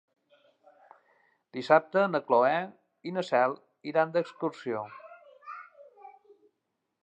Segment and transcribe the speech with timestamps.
[1.57, 2.55] Dissabte na Cloè
[3.11, 3.55] i na Cel
[3.93, 4.85] iran d'excursió.